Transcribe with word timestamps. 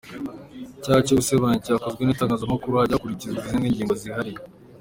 Icyaha 0.77 0.99
cyo 1.05 1.15
gusebanya 1.19 1.57
gikozwe 1.67 2.01
n’itangazamakuru 2.03 2.73
hajya 2.79 2.95
hakurikizwa 2.97 3.39
izindi 3.41 3.71
ngingo 3.73 3.93
zihariye. 4.01 4.39